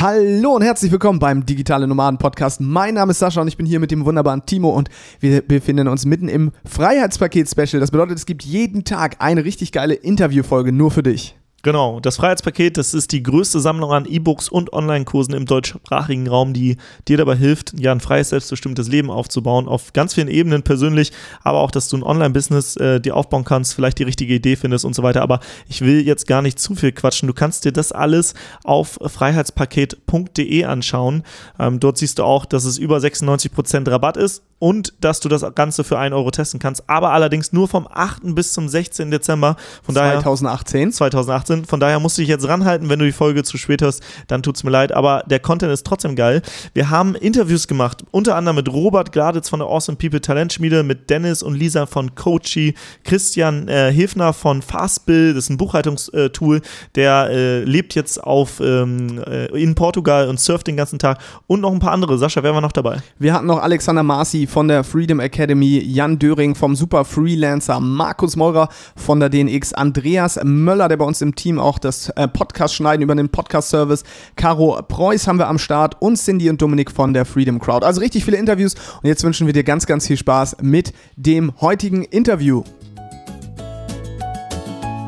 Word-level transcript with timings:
Hallo 0.00 0.54
und 0.54 0.62
herzlich 0.62 0.92
willkommen 0.92 1.18
beim 1.18 1.44
Digitale 1.44 1.88
Nomaden 1.88 2.18
Podcast. 2.18 2.60
Mein 2.60 2.94
Name 2.94 3.10
ist 3.10 3.18
Sascha 3.18 3.40
und 3.40 3.48
ich 3.48 3.56
bin 3.56 3.66
hier 3.66 3.80
mit 3.80 3.90
dem 3.90 4.04
wunderbaren 4.04 4.46
Timo 4.46 4.70
und 4.70 4.88
wir 5.18 5.42
befinden 5.42 5.88
uns 5.88 6.06
mitten 6.06 6.28
im 6.28 6.52
Freiheitspaket 6.64 7.48
Special. 7.48 7.80
Das 7.80 7.90
bedeutet, 7.90 8.16
es 8.16 8.24
gibt 8.24 8.44
jeden 8.44 8.84
Tag 8.84 9.16
eine 9.18 9.44
richtig 9.44 9.72
geile 9.72 9.94
Interviewfolge 9.94 10.70
nur 10.70 10.92
für 10.92 11.02
dich. 11.02 11.37
Genau, 11.62 11.98
das 11.98 12.18
Freiheitspaket, 12.18 12.76
das 12.76 12.94
ist 12.94 13.10
die 13.10 13.20
größte 13.20 13.58
Sammlung 13.58 13.90
an 13.92 14.06
E-Books 14.06 14.48
und 14.48 14.72
Online-Kursen 14.72 15.34
im 15.34 15.44
deutschsprachigen 15.44 16.28
Raum, 16.28 16.52
die 16.52 16.76
dir 17.08 17.16
dabei 17.16 17.34
hilft, 17.34 17.72
ja, 17.76 17.90
ein 17.90 17.98
freies, 17.98 18.28
selbstbestimmtes 18.28 18.86
Leben 18.86 19.10
aufzubauen, 19.10 19.66
auf 19.66 19.92
ganz 19.92 20.14
vielen 20.14 20.28
Ebenen 20.28 20.62
persönlich, 20.62 21.10
aber 21.42 21.58
auch, 21.58 21.72
dass 21.72 21.88
du 21.88 21.96
ein 21.96 22.04
Online-Business 22.04 22.76
äh, 22.76 23.00
dir 23.00 23.16
aufbauen 23.16 23.44
kannst, 23.44 23.74
vielleicht 23.74 23.98
die 23.98 24.04
richtige 24.04 24.34
Idee 24.34 24.54
findest 24.54 24.84
und 24.84 24.94
so 24.94 25.02
weiter. 25.02 25.20
Aber 25.20 25.40
ich 25.68 25.80
will 25.80 26.06
jetzt 26.06 26.28
gar 26.28 26.42
nicht 26.42 26.60
zu 26.60 26.76
viel 26.76 26.92
quatschen. 26.92 27.26
Du 27.26 27.34
kannst 27.34 27.64
dir 27.64 27.72
das 27.72 27.90
alles 27.90 28.34
auf 28.62 29.00
freiheitspaket.de 29.04 30.64
anschauen. 30.64 31.24
Ähm, 31.58 31.80
dort 31.80 31.98
siehst 31.98 32.20
du 32.20 32.22
auch, 32.22 32.44
dass 32.44 32.64
es 32.66 32.78
über 32.78 32.98
96% 32.98 33.90
Rabatt 33.90 34.16
ist 34.16 34.44
und 34.58 34.92
dass 35.00 35.20
du 35.20 35.28
das 35.28 35.44
Ganze 35.54 35.84
für 35.84 35.98
1 35.98 36.14
Euro 36.14 36.30
testen 36.30 36.58
kannst, 36.58 36.88
aber 36.88 37.10
allerdings 37.10 37.52
nur 37.52 37.68
vom 37.68 37.86
8. 37.90 38.34
bis 38.34 38.52
zum 38.52 38.68
16. 38.68 39.10
Dezember. 39.10 39.56
Von 39.82 39.94
2018. 39.94 40.80
Daher, 40.80 40.90
2018. 40.92 41.64
Von 41.64 41.80
daher 41.80 42.00
musst 42.00 42.18
du 42.18 42.22
dich 42.22 42.28
jetzt 42.28 42.46
ranhalten, 42.48 42.88
wenn 42.88 42.98
du 42.98 43.04
die 43.04 43.12
Folge 43.12 43.44
zu 43.44 43.56
spät 43.58 43.82
hörst, 43.82 44.02
dann 44.26 44.42
tut's 44.42 44.64
mir 44.64 44.70
leid, 44.70 44.92
aber 44.92 45.22
der 45.26 45.40
Content 45.40 45.72
ist 45.72 45.86
trotzdem 45.86 46.16
geil. 46.16 46.42
Wir 46.74 46.90
haben 46.90 47.14
Interviews 47.14 47.68
gemacht, 47.68 48.04
unter 48.10 48.36
anderem 48.36 48.56
mit 48.56 48.72
Robert 48.72 49.12
Gladitz 49.12 49.48
von 49.48 49.60
der 49.60 49.68
Awesome 49.68 49.96
People 49.96 50.20
Talentschmiede, 50.20 50.82
mit 50.82 51.10
Dennis 51.10 51.42
und 51.42 51.54
Lisa 51.54 51.86
von 51.86 52.14
Coachy, 52.14 52.74
Christian 53.04 53.68
äh, 53.68 53.92
Hilfner 53.92 54.32
von 54.32 54.62
Fastbill, 54.62 55.34
das 55.34 55.44
ist 55.44 55.50
ein 55.50 55.56
Buchhaltungstool, 55.56 56.62
der 56.94 57.28
äh, 57.30 57.64
lebt 57.64 57.94
jetzt 57.94 58.22
auf 58.22 58.60
ähm, 58.60 59.22
äh, 59.26 59.46
in 59.60 59.74
Portugal 59.74 60.28
und 60.28 60.40
surft 60.40 60.66
den 60.66 60.76
ganzen 60.76 60.98
Tag 60.98 61.18
und 61.46 61.60
noch 61.60 61.72
ein 61.72 61.78
paar 61.78 61.92
andere. 61.92 62.18
Sascha, 62.18 62.42
wer 62.42 62.54
war 62.54 62.60
noch 62.60 62.72
dabei? 62.72 62.98
Wir 63.18 63.32
hatten 63.32 63.46
noch 63.46 63.62
Alexander 63.62 64.02
Marci 64.02 64.47
von 64.48 64.66
der 64.66 64.82
Freedom 64.82 65.20
Academy, 65.20 65.78
Jan 65.78 66.18
Döring 66.18 66.54
vom 66.54 66.74
Super 66.74 67.04
Freelancer, 67.04 67.80
Markus 67.80 68.34
Meurer 68.34 68.68
von 68.96 69.20
der 69.20 69.28
DNX, 69.28 69.74
Andreas 69.74 70.40
Möller, 70.42 70.88
der 70.88 70.96
bei 70.96 71.04
uns 71.04 71.20
im 71.20 71.34
Team 71.34 71.58
auch 71.58 71.78
das 71.78 72.08
äh, 72.10 72.26
Podcast 72.26 72.74
schneiden 72.74 73.02
über 73.02 73.14
den 73.14 73.28
Podcast-Service, 73.28 74.04
Caro 74.36 74.80
Preuß 74.82 75.28
haben 75.28 75.38
wir 75.38 75.48
am 75.48 75.58
Start 75.58 76.00
und 76.00 76.16
Cindy 76.16 76.48
und 76.48 76.62
Dominik 76.62 76.90
von 76.90 77.12
der 77.12 77.24
Freedom 77.24 77.58
Crowd. 77.58 77.84
Also 77.84 78.00
richtig 78.00 78.24
viele 78.24 78.38
Interviews 78.38 78.74
und 79.02 79.08
jetzt 79.08 79.22
wünschen 79.22 79.46
wir 79.46 79.52
dir 79.52 79.64
ganz, 79.64 79.86
ganz 79.86 80.06
viel 80.06 80.16
Spaß 80.16 80.56
mit 80.62 80.94
dem 81.16 81.52
heutigen 81.60 82.02
Interview. 82.02 82.64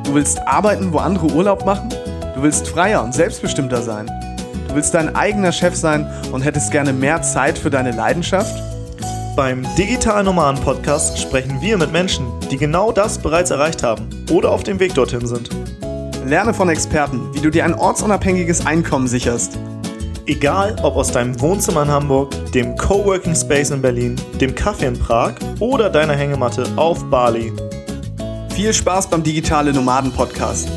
Du 0.04 0.14
willst 0.14 0.38
arbeiten, 0.46 0.92
wo 0.92 0.98
andere 0.98 1.32
Urlaub 1.32 1.64
machen? 1.64 1.88
Du 2.34 2.42
willst 2.42 2.68
freier 2.68 3.02
und 3.02 3.14
selbstbestimmter 3.14 3.80
sein? 3.80 4.10
Du 4.68 4.74
willst 4.74 4.92
dein 4.94 5.16
eigener 5.16 5.52
Chef 5.52 5.74
sein 5.74 6.06
und 6.30 6.42
hättest 6.42 6.70
gerne 6.70 6.92
mehr 6.92 7.22
Zeit 7.22 7.58
für 7.58 7.70
deine 7.70 7.92
Leidenschaft? 7.92 8.69
Beim 9.40 9.66
Digital 9.74 10.22
Nomaden 10.22 10.62
Podcast 10.62 11.18
sprechen 11.18 11.62
wir 11.62 11.78
mit 11.78 11.90
Menschen, 11.90 12.26
die 12.50 12.58
genau 12.58 12.92
das 12.92 13.16
bereits 13.16 13.50
erreicht 13.50 13.82
haben 13.82 14.06
oder 14.30 14.50
auf 14.50 14.64
dem 14.64 14.78
Weg 14.78 14.92
dorthin 14.92 15.26
sind. 15.26 15.48
Lerne 16.26 16.52
von 16.52 16.68
Experten, 16.68 17.34
wie 17.34 17.40
du 17.40 17.48
dir 17.48 17.64
ein 17.64 17.72
ortsunabhängiges 17.72 18.66
Einkommen 18.66 19.08
sicherst. 19.08 19.58
Egal 20.26 20.76
ob 20.82 20.94
aus 20.94 21.12
deinem 21.12 21.40
Wohnzimmer 21.40 21.84
in 21.84 21.88
Hamburg, 21.88 22.34
dem 22.52 22.76
Coworking 22.76 23.34
Space 23.34 23.70
in 23.70 23.80
Berlin, 23.80 24.20
dem 24.42 24.54
Kaffee 24.54 24.84
in 24.84 24.98
Prag 24.98 25.36
oder 25.58 25.88
deiner 25.88 26.16
Hängematte 26.16 26.66
auf 26.76 27.02
Bali. 27.08 27.50
Viel 28.54 28.74
Spaß 28.74 29.08
beim 29.08 29.22
Digitale 29.22 29.72
Nomaden 29.72 30.12
Podcast, 30.12 30.68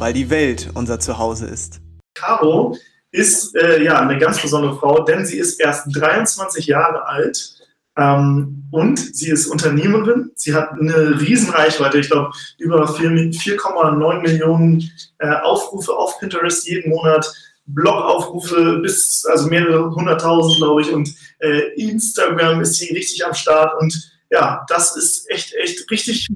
weil 0.00 0.12
die 0.12 0.28
Welt 0.30 0.68
unser 0.74 0.98
Zuhause 0.98 1.46
ist. 1.46 1.80
Caro 2.14 2.76
ist 3.12 3.54
äh, 3.54 3.84
ja 3.84 4.00
eine 4.00 4.18
ganz 4.18 4.42
besondere 4.42 4.76
Frau, 4.76 5.04
denn 5.04 5.24
sie 5.24 5.38
ist 5.38 5.60
erst 5.60 5.86
23 5.94 6.66
Jahre 6.66 7.06
alt 7.06 7.53
ähm, 7.96 8.64
und 8.72 8.98
sie 8.98 9.30
ist 9.30 9.46
Unternehmerin. 9.46 10.32
Sie 10.34 10.52
hat 10.52 10.72
eine 10.72 11.20
Reichweite. 11.20 11.98
Ich 11.98 12.10
glaube, 12.10 12.32
über 12.58 12.84
4,9 12.86 14.20
Millionen 14.20 14.90
äh, 15.18 15.36
Aufrufe 15.42 15.92
auf 15.92 16.18
Pinterest 16.18 16.66
jeden 16.66 16.90
Monat. 16.90 17.32
Blogaufrufe 17.66 18.80
bis, 18.82 19.24
also 19.30 19.48
mehrere 19.48 19.94
hunderttausend, 19.94 20.58
glaube 20.58 20.82
ich. 20.82 20.92
Und 20.92 21.08
äh, 21.38 21.72
Instagram 21.76 22.60
ist 22.60 22.74
sie 22.74 22.92
richtig 22.92 23.24
am 23.24 23.32
Start. 23.32 23.80
Und 23.80 24.12
ja, 24.30 24.64
das 24.68 24.96
ist 24.96 25.30
echt, 25.30 25.54
echt 25.54 25.88
richtig, 25.90 26.28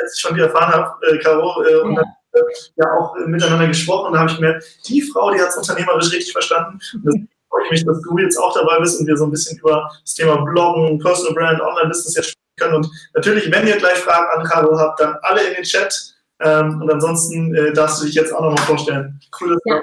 als 0.00 0.16
ich 0.16 0.22
von 0.22 0.36
dir 0.36 0.44
erfahren 0.44 0.72
habe, 0.72 1.06
äh, 1.06 1.18
Caro, 1.18 1.62
äh, 1.64 1.76
und 1.80 1.96
dann 1.96 2.06
äh, 2.32 2.40
ja 2.76 2.92
auch 2.92 3.16
miteinander 3.26 3.66
gesprochen. 3.66 4.06
Und 4.06 4.12
da 4.14 4.20
habe 4.20 4.30
ich 4.30 4.38
mir, 4.38 4.60
die 4.86 5.02
Frau, 5.02 5.32
die 5.32 5.40
hat 5.40 5.48
es 5.48 5.56
unternehmerisch 5.56 6.12
richtig 6.12 6.32
verstanden. 6.32 6.78
Und 7.04 7.28
freue 7.54 7.64
ich 7.64 7.70
mich, 7.70 7.84
dass 7.84 8.00
du 8.02 8.18
jetzt 8.18 8.36
auch 8.36 8.52
dabei 8.54 8.78
bist 8.80 9.00
und 9.00 9.06
wir 9.06 9.16
so 9.16 9.24
ein 9.24 9.30
bisschen 9.30 9.58
über 9.58 9.88
das 10.02 10.14
Thema 10.14 10.36
Bloggen, 10.44 10.98
Personal 10.98 11.34
Brand, 11.34 11.60
Online-Business 11.60 12.16
jetzt 12.16 12.30
sprechen 12.30 12.56
können. 12.58 12.74
Und 12.76 12.90
natürlich, 13.14 13.50
wenn 13.50 13.66
ihr 13.66 13.76
gleich 13.76 13.98
Fragen 13.98 14.26
an 14.38 14.44
Caro 14.44 14.78
habt, 14.78 15.00
dann 15.00 15.16
alle 15.22 15.42
in 15.46 15.54
den 15.54 15.64
Chat. 15.64 16.14
Ähm, 16.40 16.82
und 16.82 16.90
ansonsten 16.90 17.54
äh, 17.54 17.72
darfst 17.72 18.02
du 18.02 18.06
dich 18.06 18.14
jetzt 18.14 18.32
auch 18.34 18.42
nochmal 18.42 18.64
vorstellen. 18.64 19.20
Cool, 19.40 19.56
ja. 19.66 19.80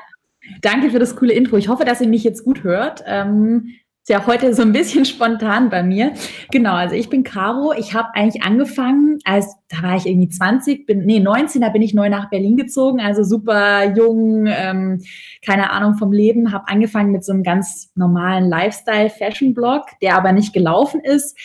Danke 0.62 0.90
für 0.90 1.00
das 1.00 1.16
coole 1.16 1.34
Intro. 1.34 1.56
Ich 1.58 1.70
hoffe, 1.70 1.86
dass 1.86 2.02
ihr 2.02 2.08
mich 2.08 2.24
jetzt 2.24 2.44
gut 2.44 2.64
hört. 2.64 3.04
Ähm, 3.06 3.76
ja 4.12 4.28
heute 4.28 4.54
so 4.54 4.62
ein 4.62 4.74
bisschen 4.74 5.06
spontan 5.06 5.70
bei 5.70 5.84
mir. 5.84 6.12
Genau, 6.52 6.74
also 6.74 6.96
ich 6.96 7.10
bin 7.10 7.24
Caro. 7.24 7.74
Ich 7.74 7.94
habe 7.94 8.10
eigentlich 8.14 8.44
angefangen, 8.44 9.20
als 9.24 9.56
da 9.70 9.82
war 9.84 9.96
ich 9.96 10.06
irgendwie 10.06 10.28
20, 10.28 10.86
bin 10.86 11.06
nee 11.06 11.22
19, 11.22 11.62
da 11.62 11.70
bin 11.70 11.82
ich 11.82 11.94
neu 11.94 12.10
nach 12.10 12.30
Berlin 12.30 12.58
gezogen, 12.58 13.00
also 13.00 13.24
super 13.24 13.96
jung, 13.96 14.48
ähm, 14.48 15.02
keine 15.46 15.72
Ahnung 15.72 15.96
vom 15.96 16.12
Leben. 16.12 16.52
Habe 16.52 16.68
angefangen 16.68 17.14
mit 17.14 17.24
so 17.24 17.32
einem 17.32 17.44
ganz 17.44 17.90
normalen 17.96 18.50
Lifestyle-Fashion-Blog, 18.50 19.84
der 20.02 20.18
aber 20.18 20.34
nicht 20.34 20.54
gelaufen 20.54 21.00
ist. 21.00 21.38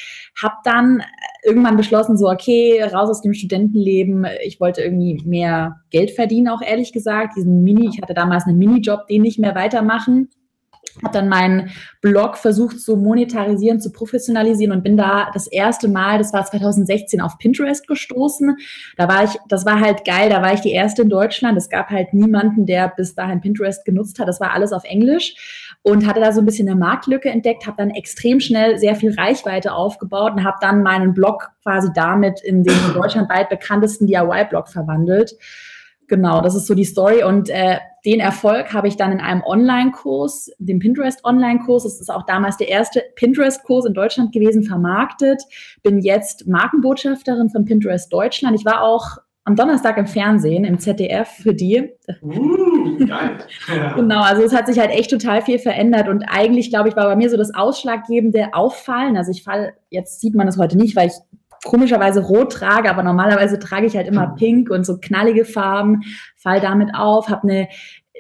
Habe 0.43 0.57
dann 0.65 1.05
irgendwann 1.45 1.77
beschlossen, 1.77 2.19
so 2.19 2.29
okay, 2.29 2.83
raus 2.83 3.09
aus 3.09 3.23
dem 3.23 3.33
Studentenleben. 3.33 4.27
Ich 4.45 4.59
wollte 4.59 4.83
irgendwie 4.83 5.23
mehr 5.25 5.77
Geld 5.91 6.11
verdienen, 6.11 6.49
auch 6.49 6.63
ehrlich 6.63 6.93
gesagt. 6.93 7.37
Diesen 7.37 7.63
Mini, 7.63 7.89
ich 7.89 8.03
hatte 8.03 8.13
damals 8.13 8.45
einen 8.45 8.59
Minijob, 8.59 9.07
den 9.07 9.23
nicht 9.23 9.39
mehr 9.39 9.55
weitermachen 9.55 10.31
habe 11.03 11.13
dann 11.13 11.29
meinen 11.29 11.71
Blog 12.01 12.37
versucht 12.37 12.81
zu 12.81 12.97
monetarisieren, 12.97 13.81
zu 13.81 13.91
professionalisieren 13.93 14.73
und 14.75 14.83
bin 14.83 14.97
da 14.97 15.31
das 15.33 15.47
erste 15.47 15.89
Mal, 15.89 16.19
das 16.19 16.33
war 16.33 16.45
2016, 16.45 17.21
auf 17.21 17.39
Pinterest 17.39 17.87
gestoßen. 17.87 18.57
Da 18.97 19.09
war 19.09 19.25
ich, 19.25 19.39
das 19.49 19.67
war 19.67 19.81
halt 19.81 20.05
geil, 20.05 20.31
da 20.31 20.43
war 20.43 20.55
ich 20.55 20.61
die 20.61 20.73
erste 20.73 21.03
in 21.03 21.09
Deutschland. 21.09 21.59
Es 21.59 21.69
gab 21.69 21.91
halt 21.91 22.15
niemanden, 22.15 22.67
der 22.67 22.93
bis 22.97 23.15
dahin 23.15 23.41
Pinterest 23.41 23.85
genutzt 23.85 24.19
hat. 24.19 24.29
Das 24.29 24.41
war 24.41 24.53
alles 24.53 24.73
auf 24.73 24.85
Englisch 24.85 25.77
und 25.83 26.07
hatte 26.07 26.21
da 26.21 26.33
so 26.33 26.41
ein 26.41 26.47
bisschen 26.47 26.69
eine 26.69 26.79
Marktlücke 26.79 27.29
entdeckt, 27.29 27.67
habe 27.67 27.77
dann 27.77 27.91
extrem 27.91 28.41
schnell 28.41 28.79
sehr 28.79 28.97
viel 28.97 29.15
Reichweite 29.15 29.73
aufgebaut 29.73 30.33
und 30.33 30.45
habe 30.45 30.57
dann 30.61 30.83
meinen 30.83 31.15
Blog 31.15 31.51
quasi 31.63 31.89
damit 31.95 32.41
in 32.41 32.63
den 32.65 32.95
deutschlandweit 32.95 33.49
bekanntesten 33.49 34.07
DIY-Blog 34.07 34.69
verwandelt. 34.69 35.37
Genau, 36.09 36.41
das 36.41 36.55
ist 36.55 36.67
so 36.67 36.75
die 36.75 36.85
Story. 36.85 37.25
Und 37.25 37.51
äh, 37.51 37.79
den 38.07 38.21
Erfolg 38.21 38.73
habe 38.73 38.87
ich 38.87 38.97
dann 38.97 39.11
in 39.11 39.21
einem 39.21 39.43
Online-Kurs, 39.43 40.53
dem 40.59 40.79
Pinterest-Online-Kurs, 40.79 41.83
das 41.83 42.01
ist 42.01 42.09
auch 42.09 42.25
damals 42.25 42.57
der 42.57 42.69
erste 42.69 43.03
Pinterest-Kurs 43.17 43.85
in 43.85 43.95
Deutschland 43.95 44.33
gewesen, 44.33 44.63
vermarktet. 44.63 45.43
Bin 45.83 45.99
jetzt 45.99 46.47
Markenbotschafterin 46.47 47.51
von 47.51 47.65
Pinterest 47.65 48.13
Deutschland. 48.13 48.57
Ich 48.59 48.65
war 48.65 48.83
auch 48.83 49.19
am 49.43 49.57
Donnerstag 49.57 49.99
im 49.99 50.07
Fernsehen, 50.07 50.65
im 50.65 50.79
ZDF 50.79 51.29
für 51.29 51.53
die. 51.53 51.91
Uh, 52.23 53.07
geil. 53.07 53.39
genau, 53.97 54.23
also 54.23 54.43
es 54.43 54.55
hat 54.55 54.69
sich 54.69 54.79
halt 54.79 54.91
echt 54.91 55.11
total 55.11 55.43
viel 55.43 55.59
verändert 55.59 56.09
und 56.09 56.25
eigentlich, 56.29 56.71
glaube 56.71 56.89
ich, 56.89 56.97
war 56.97 57.07
bei 57.07 57.17
mir 57.17 57.29
so 57.29 57.37
das 57.37 57.55
ausschlaggebende 57.55 58.55
Auffallen. 58.55 59.17
Also 59.17 59.33
ich 59.33 59.43
fall, 59.43 59.75
jetzt 59.91 60.21
sieht 60.21 60.35
man 60.35 60.47
es 60.47 60.59
heute 60.59 60.79
nicht, 60.79 60.95
weil 60.95 61.09
ich 61.09 61.15
komischerweise 61.67 62.21
rot 62.21 62.53
trage, 62.53 62.89
aber 62.89 63.03
normalerweise 63.03 63.59
trage 63.59 63.87
ich 63.87 63.97
halt 63.97 64.07
immer 64.07 64.29
mhm. 64.29 64.35
pink 64.37 64.71
und 64.71 64.87
so 64.87 64.99
knallige 64.99 65.45
Farben, 65.45 66.03
fall 66.37 66.61
damit 66.61 66.91
auf, 66.95 67.29
habe 67.29 67.43
eine 67.43 67.69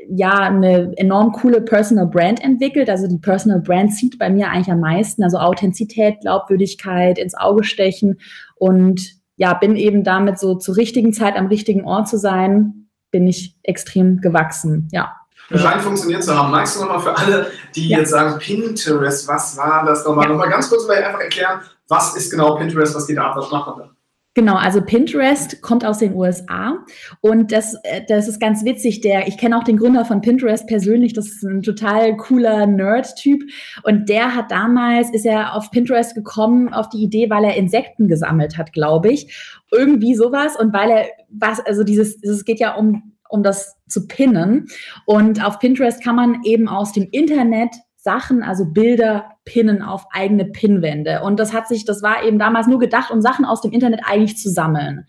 ja, 0.08 0.34
eine 0.40 0.92
enorm 0.96 1.32
coole 1.32 1.62
Personal 1.62 2.06
Brand 2.06 2.44
entwickelt. 2.44 2.90
Also 2.90 3.08
die 3.08 3.16
Personal 3.16 3.60
Brand 3.60 3.94
zieht 3.94 4.18
bei 4.18 4.28
mir 4.28 4.50
eigentlich 4.50 4.70
am 4.70 4.80
meisten. 4.80 5.22
Also 5.22 5.38
Authentizität, 5.38 6.20
Glaubwürdigkeit, 6.20 7.18
ins 7.18 7.34
Auge 7.34 7.64
stechen 7.64 8.20
und 8.56 9.16
ja, 9.36 9.54
bin 9.54 9.74
eben 9.76 10.04
damit 10.04 10.38
so 10.38 10.54
zur 10.54 10.76
richtigen 10.76 11.12
Zeit 11.12 11.36
am 11.36 11.46
richtigen 11.46 11.84
Ort 11.84 12.08
zu 12.08 12.18
sein, 12.18 12.88
bin 13.10 13.26
ich 13.26 13.56
extrem 13.62 14.20
gewachsen, 14.20 14.88
ja. 14.92 15.14
Scheint 15.54 15.82
funktioniert 15.82 16.24
zu 16.24 16.36
haben. 16.36 16.50
Magst 16.50 16.76
du 16.76 16.80
nochmal 16.80 17.00
für 17.00 17.16
alle, 17.16 17.46
die 17.76 17.88
ja. 17.88 17.98
jetzt 17.98 18.10
sagen, 18.10 18.38
Pinterest, 18.40 19.28
was 19.28 19.56
war 19.56 19.84
das 19.86 20.04
nochmal? 20.04 20.24
Ja. 20.24 20.32
Nochmal 20.32 20.50
ganz 20.50 20.68
kurz 20.68 20.84
vielleicht 20.84 21.04
einfach 21.04 21.20
erklären, 21.20 21.60
was 21.88 22.16
ist 22.16 22.30
genau 22.30 22.56
Pinterest, 22.56 22.94
was 22.94 23.06
geht 23.06 23.18
ab, 23.18 23.36
was 23.36 23.50
macht 23.50 23.68
man 23.68 23.78
da? 23.78 23.96
Genau, 24.36 24.56
also 24.56 24.82
Pinterest 24.82 25.62
kommt 25.62 25.82
aus 25.82 25.96
den 25.96 26.14
USA 26.14 26.84
und 27.22 27.52
das, 27.52 27.74
äh, 27.84 28.02
das 28.06 28.28
ist 28.28 28.38
ganz 28.38 28.66
witzig. 28.66 29.00
Der, 29.00 29.26
ich 29.28 29.38
kenne 29.38 29.56
auch 29.56 29.64
den 29.64 29.78
Gründer 29.78 30.04
von 30.04 30.20
Pinterest 30.20 30.66
persönlich. 30.66 31.14
Das 31.14 31.26
ist 31.26 31.42
ein 31.42 31.62
total 31.62 32.18
cooler 32.18 32.66
Nerd-Typ 32.66 33.44
und 33.82 34.10
der 34.10 34.34
hat 34.34 34.50
damals 34.50 35.08
ist 35.14 35.24
er 35.24 35.54
auf 35.54 35.70
Pinterest 35.70 36.14
gekommen 36.14 36.74
auf 36.74 36.90
die 36.90 37.02
Idee, 37.02 37.30
weil 37.30 37.44
er 37.44 37.56
Insekten 37.56 38.08
gesammelt 38.08 38.58
hat, 38.58 38.74
glaube 38.74 39.10
ich, 39.10 39.34
irgendwie 39.72 40.14
sowas 40.14 40.54
und 40.54 40.74
weil 40.74 40.90
er 40.90 41.06
was 41.30 41.60
also 41.60 41.82
dieses 41.82 42.22
es 42.22 42.44
geht 42.44 42.60
ja 42.60 42.74
um 42.74 43.14
um 43.30 43.42
das 43.42 43.74
zu 43.88 44.06
pinnen. 44.06 44.66
Und 45.06 45.42
auf 45.42 45.58
Pinterest 45.60 46.04
kann 46.04 46.14
man 46.14 46.42
eben 46.44 46.68
aus 46.68 46.92
dem 46.92 47.08
Internet 47.10 47.74
Sachen, 47.96 48.42
also 48.42 48.66
Bilder 48.66 49.35
pinnen 49.46 49.80
auf 49.80 50.06
eigene 50.10 50.44
Pinnwände. 50.44 51.22
Und 51.22 51.40
das 51.40 51.54
hat 51.54 51.66
sich, 51.68 51.86
das 51.86 52.02
war 52.02 52.22
eben 52.24 52.38
damals 52.38 52.66
nur 52.66 52.78
gedacht, 52.78 53.10
um 53.10 53.22
Sachen 53.22 53.46
aus 53.46 53.62
dem 53.62 53.72
Internet 53.72 54.00
eigentlich 54.04 54.36
zu 54.36 54.50
sammeln. 54.50 55.06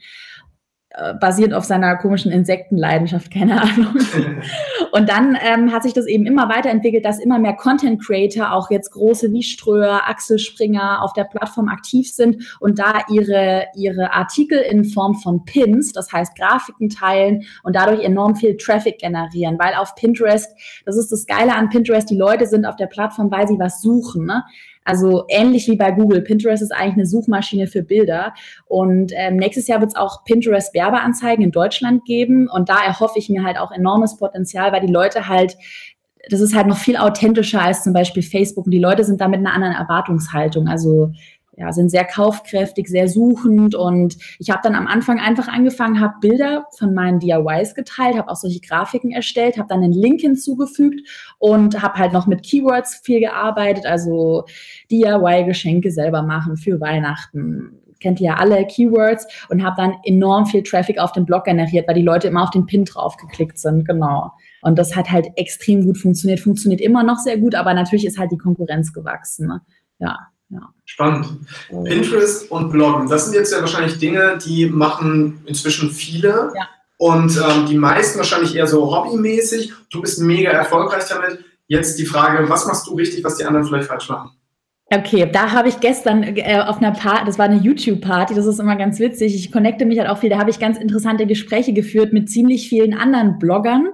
Äh, 0.98 1.14
basiert 1.14 1.54
auf 1.54 1.64
seiner 1.64 1.96
komischen 1.96 2.32
Insektenleidenschaft, 2.32 3.32
keine 3.32 3.62
Ahnung. 3.62 3.98
Und 4.92 5.08
dann 5.08 5.38
ähm, 5.40 5.72
hat 5.72 5.84
sich 5.84 5.94
das 5.94 6.08
eben 6.08 6.26
immer 6.26 6.50
weiterentwickelt, 6.50 7.06
dass 7.06 7.20
immer 7.20 7.38
mehr 7.38 7.54
Content 7.54 8.04
Creator, 8.04 8.52
auch 8.52 8.72
jetzt 8.72 8.90
große 8.94 9.32
wie 9.32 9.44
Ströer, 9.44 10.02
Axel 10.08 10.40
Springer 10.40 11.04
auf 11.04 11.14
der 11.14 11.26
Plattform 11.26 11.68
aktiv 11.68 12.12
sind 12.12 12.58
und 12.60 12.80
da 12.80 13.02
ihre, 13.12 13.66
ihre 13.76 14.12
Artikel 14.12 14.58
in 14.58 14.86
Form 14.86 15.14
von 15.14 15.46
Pins, 15.46 15.92
das 15.92 16.12
heißt 16.12 16.36
Grafiken 16.36 16.90
teilen 16.90 17.44
und 17.62 17.76
dadurch 17.76 18.04
enorm 18.04 18.36
viel 18.36 18.58
Traffic 18.58 18.98
generieren, 18.98 19.60
weil 19.60 19.76
auf 19.76 19.94
Pinterest, 19.94 20.52
das 20.84 20.98
ist 20.98 21.12
das 21.12 21.28
Geile 21.28 21.54
an 21.54 21.70
Pinterest, 21.70 22.10
die 22.10 22.18
Leute 22.18 22.48
sind 22.48 22.66
auf 22.66 22.76
der 22.76 22.88
Plattform, 22.88 23.30
weil 23.30 23.48
sie 23.48 23.60
was 23.60 23.84
suchen. 23.84 24.26
Ne? 24.26 24.44
Also 24.88 25.26
ähnlich 25.28 25.68
wie 25.68 25.76
bei 25.76 25.92
Google. 25.92 26.22
Pinterest 26.22 26.64
ist 26.64 26.72
eigentlich 26.72 26.94
eine 26.94 27.06
Suchmaschine 27.06 27.68
für 27.68 27.84
Bilder. 27.84 28.34
Und 28.66 29.12
ähm, 29.16 29.36
nächstes 29.36 29.68
Jahr 29.68 29.82
wird 29.82 29.92
es 29.92 29.96
auch 29.96 30.24
Pinterest 30.24 30.74
Werbeanzeigen 30.74 31.44
in 31.44 31.52
Deutschland 31.52 32.06
geben. 32.06 32.48
Und 32.50 32.70
da 32.70 32.80
erhoffe 32.86 33.20
ich 33.20 33.30
mir 33.30 33.44
halt 33.44 33.58
auch 33.58 33.72
enormes 33.72 34.18
Potenzial, 34.18 34.72
weil 34.72 34.86
die 34.86 34.92
Leute 34.92 35.28
halt 35.28 35.58
das 36.30 36.42
ist 36.42 36.54
halt 36.54 36.68
noch 36.68 36.78
viel 36.78 36.98
authentischer 36.98 37.62
als 37.62 37.84
zum 37.84 37.94
Beispiel 37.94 38.22
Facebook 38.22 38.66
und 38.66 38.72
die 38.72 38.80
Leute 38.80 39.06
sind 39.06 39.22
da 39.22 39.30
mit 39.30 39.40
einer 39.40 39.54
anderen 39.54 39.76
Erwartungshaltung. 39.76 40.68
Also 40.68 41.14
ja, 41.58 41.74
sind 41.74 41.90
sehr 41.90 42.06
kaufkräftig, 42.06 42.88
sehr 42.88 43.08
suchend 43.08 43.74
und 43.74 44.18
ich 44.38 44.52
habe 44.52 44.62
dann 44.62 44.76
am 44.76 44.86
Anfang 44.86 45.20
einfach 45.20 45.48
angefangen, 45.48 46.00
habe 46.00 46.14
Bilder 46.22 46.68
von 46.78 46.94
meinen 46.94 47.20
DIYs 47.20 47.74
geteilt, 47.74 48.16
habe 48.16 48.30
auch 48.30 48.36
solche 48.36 48.60
Grafiken 48.60 49.10
erstellt, 49.10 49.58
habe 49.58 49.68
dann 49.68 49.84
einen 49.84 49.92
Link 49.92 50.22
hinzugefügt 50.22 51.02
und 51.40 51.82
habe 51.82 51.96
halt 51.96 52.14
noch 52.14 52.28
mit 52.28 52.44
Keywords 52.44 53.02
viel 53.04 53.20
gearbeitet, 53.20 53.88
also 53.88 54.46
DIY-Geschenke 54.92 55.90
selber 55.90 56.22
machen 56.22 56.58
für 56.58 56.80
Weihnachten. 56.80 57.82
Kennt 58.00 58.22
ihr 58.22 58.28
ja 58.28 58.36
alle 58.36 58.68
Keywords 58.68 59.26
und 59.50 59.64
habe 59.64 59.78
dann 59.78 59.96
enorm 60.04 60.46
viel 60.46 60.62
Traffic 60.62 61.00
auf 61.00 61.12
den 61.14 61.26
Blog 61.26 61.46
generiert, 61.46 61.88
weil 61.88 61.96
die 61.96 62.04
Leute 62.04 62.28
immer 62.28 62.44
auf 62.44 62.52
den 62.52 62.68
Pin 62.68 62.86
drauf 62.86 63.18
geklickt 63.18 63.58
sind, 63.58 63.88
genau. 63.88 64.32
Und 64.62 64.78
das 64.78 64.96
hat 64.96 65.10
halt 65.10 65.30
extrem 65.36 65.84
gut 65.84 65.98
funktioniert, 65.98 66.40
funktioniert 66.40 66.82
immer 66.82 67.02
noch 67.02 67.18
sehr 67.18 67.40
gut, 67.40 67.56
aber 67.56 67.74
natürlich 67.74 68.06
ist 68.06 68.20
halt 68.20 68.32
die 68.32 68.38
Konkurrenz 68.38 68.94
gewachsen. 68.94 69.48
Ne? 69.48 69.62
Ja. 69.98 70.28
Ja. 70.50 70.74
Spannend. 70.86 71.28
Pinterest 71.84 72.50
und 72.50 72.72
Bloggen, 72.72 73.10
das 73.10 73.26
sind 73.26 73.34
jetzt 73.34 73.52
ja 73.52 73.60
wahrscheinlich 73.60 73.98
Dinge, 74.00 74.38
die 74.38 74.68
machen 74.68 75.42
inzwischen 75.46 75.92
viele. 75.92 76.54
Ja. 76.56 76.70
Und 76.98 77.38
ähm, 77.38 77.66
die 77.68 77.78
meisten 77.78 78.18
wahrscheinlich 78.18 78.56
eher 78.56 78.68
so 78.68 78.96
hobbymäßig. 78.96 79.72
Du 79.92 80.02
bist 80.02 80.20
mega 80.20 80.50
erfolgreich 80.50 81.06
damit. 81.08 81.44
Jetzt 81.68 82.00
die 82.00 82.06
Frage, 82.06 82.50
was 82.50 82.66
machst 82.66 82.88
du 82.88 82.96
richtig, 82.96 83.24
was 83.24 83.36
die 83.36 83.46
anderen 83.46 83.66
vielleicht 83.68 83.88
falsch 83.88 84.10
machen? 84.10 84.32
Okay, 84.90 85.30
da 85.30 85.52
habe 85.52 85.68
ich 85.68 85.82
gestern 85.82 86.24
äh, 86.24 86.62
auf 86.66 86.78
einer 86.78 86.94
Party, 86.94 87.26
das 87.26 87.38
war 87.38 87.46
eine 87.46 87.60
YouTube-Party, 87.60 88.34
das 88.34 88.46
ist 88.46 88.58
immer 88.58 88.78
ganz 88.78 89.00
witzig. 89.00 89.36
Ich 89.36 89.52
connecte 89.52 89.86
mich 89.86 90.00
halt 90.00 90.08
auch 90.08 90.20
viel, 90.20 90.30
da 90.30 90.38
habe 90.38 90.50
ich 90.50 90.60
ganz 90.60 90.78
interessante 90.78 91.26
Gespräche 91.26 91.74
geführt 91.74 92.14
mit 92.14 92.30
ziemlich 92.30 92.70
vielen 92.70 92.94
anderen 92.94 93.38
Bloggern 93.38 93.90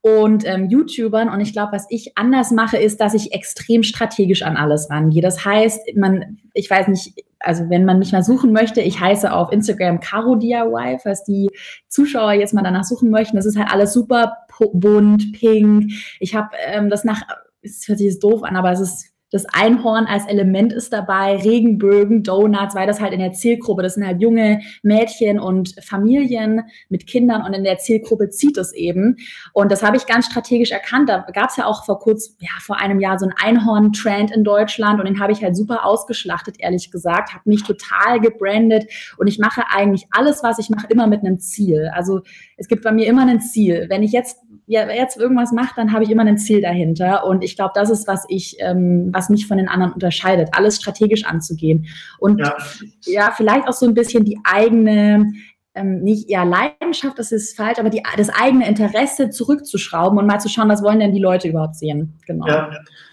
und 0.00 0.44
ähm, 0.44 0.68
YouTubern. 0.68 1.28
Und 1.28 1.40
ich 1.40 1.52
glaube, 1.52 1.70
was 1.70 1.86
ich 1.88 2.18
anders 2.18 2.50
mache, 2.50 2.78
ist, 2.78 3.00
dass 3.00 3.14
ich 3.14 3.32
extrem 3.32 3.84
strategisch 3.84 4.42
an 4.42 4.56
alles 4.56 4.90
rangehe. 4.90 5.22
Das 5.22 5.44
heißt, 5.44 5.94
man, 5.94 6.40
ich 6.52 6.68
weiß 6.68 6.88
nicht, 6.88 7.14
also 7.38 7.70
wenn 7.70 7.84
man 7.84 8.00
mich 8.00 8.10
mal 8.10 8.24
suchen 8.24 8.52
möchte, 8.52 8.80
ich 8.80 8.98
heiße 8.98 9.32
auf 9.32 9.52
Instagram 9.52 10.00
Caro 10.00 10.34
DIY, 10.34 10.98
falls 11.00 11.22
die 11.22 11.48
Zuschauer 11.86 12.32
jetzt 12.32 12.54
mal 12.54 12.62
danach 12.62 12.84
suchen 12.84 13.10
möchten. 13.10 13.36
Das 13.36 13.46
ist 13.46 13.56
halt 13.56 13.70
alles 13.70 13.92
super 13.92 14.38
bunt, 14.72 15.32
pink. 15.32 15.92
Ich 16.18 16.34
habe 16.34 16.48
ähm, 16.66 16.90
das 16.90 17.04
nach, 17.04 17.22
es 17.62 17.86
hört 17.86 17.98
sich 17.98 18.08
jetzt 18.08 18.24
doof 18.24 18.42
an, 18.42 18.56
aber 18.56 18.72
es 18.72 18.80
ist 18.80 19.13
das 19.34 19.46
Einhorn 19.46 20.06
als 20.06 20.26
Element 20.26 20.72
ist 20.72 20.92
dabei, 20.92 21.34
Regenbögen, 21.34 22.22
Donuts, 22.22 22.76
weil 22.76 22.86
das 22.86 23.00
halt 23.00 23.12
in 23.12 23.18
der 23.18 23.32
Zielgruppe, 23.32 23.82
das 23.82 23.94
sind 23.94 24.06
halt 24.06 24.20
junge 24.20 24.60
Mädchen 24.84 25.40
und 25.40 25.74
Familien 25.82 26.62
mit 26.88 27.08
Kindern 27.08 27.42
und 27.42 27.52
in 27.52 27.64
der 27.64 27.78
Zielgruppe 27.78 28.30
zieht 28.30 28.56
es 28.58 28.72
eben. 28.72 29.16
Und 29.52 29.72
das 29.72 29.82
habe 29.82 29.96
ich 29.96 30.06
ganz 30.06 30.26
strategisch 30.26 30.70
erkannt. 30.70 31.08
Da 31.08 31.26
gab 31.32 31.50
es 31.50 31.56
ja 31.56 31.66
auch 31.66 31.84
vor 31.84 31.98
kurz, 31.98 32.36
ja, 32.38 32.48
vor 32.60 32.78
einem 32.78 33.00
Jahr 33.00 33.18
so 33.18 33.26
einen 33.26 33.34
Einhorn-Trend 33.36 34.30
in 34.30 34.44
Deutschland 34.44 35.00
und 35.00 35.06
den 35.06 35.18
habe 35.18 35.32
ich 35.32 35.42
halt 35.42 35.56
super 35.56 35.84
ausgeschlachtet, 35.84 36.54
ehrlich 36.60 36.92
gesagt, 36.92 37.34
habe 37.34 37.42
mich 37.50 37.64
total 37.64 38.20
gebrandet 38.20 38.86
und 39.18 39.26
ich 39.26 39.40
mache 39.40 39.64
eigentlich 39.68 40.06
alles, 40.12 40.44
was 40.44 40.60
ich 40.60 40.70
mache, 40.70 40.86
immer 40.90 41.08
mit 41.08 41.22
einem 41.22 41.40
Ziel. 41.40 41.90
Also 41.92 42.20
es 42.56 42.68
gibt 42.68 42.84
bei 42.84 42.92
mir 42.92 43.08
immer 43.08 43.26
ein 43.26 43.40
Ziel. 43.40 43.86
Wenn 43.88 44.04
ich 44.04 44.12
jetzt 44.12 44.43
jetzt 44.66 45.16
irgendwas 45.16 45.52
mache, 45.52 45.74
dann 45.76 45.92
habe 45.92 46.04
ich 46.04 46.10
immer 46.10 46.24
ein 46.24 46.38
Ziel 46.38 46.60
dahinter. 46.60 47.26
Und 47.26 47.44
ich 47.44 47.56
glaube, 47.56 47.72
das 47.74 47.90
ist, 47.90 48.08
was 48.08 48.24
ich, 48.28 48.56
ähm, 48.60 49.10
was 49.12 49.28
mich 49.28 49.46
von 49.46 49.58
den 49.58 49.68
anderen 49.68 49.92
unterscheidet, 49.92 50.50
alles 50.52 50.76
strategisch 50.76 51.24
anzugehen. 51.24 51.86
Und 52.18 52.38
ja. 52.38 52.56
ja, 53.04 53.32
vielleicht 53.36 53.68
auch 53.68 53.72
so 53.72 53.86
ein 53.86 53.94
bisschen 53.94 54.24
die 54.24 54.38
eigene, 54.44 55.26
ähm, 55.74 56.02
nicht 56.02 56.30
ja 56.30 56.44
Leidenschaft, 56.44 57.18
das 57.18 57.32
ist 57.32 57.56
falsch, 57.56 57.78
aber 57.78 57.90
die, 57.90 58.02
das 58.16 58.30
eigene 58.30 58.66
Interesse 58.66 59.30
zurückzuschrauben 59.30 60.18
und 60.18 60.26
mal 60.26 60.38
zu 60.38 60.48
schauen, 60.48 60.68
was 60.68 60.82
wollen 60.82 61.00
denn 61.00 61.12
die 61.12 61.20
Leute 61.20 61.48
überhaupt 61.48 61.76
sehen. 61.76 62.18
Genau. 62.26 62.46
Ja. 62.46 62.70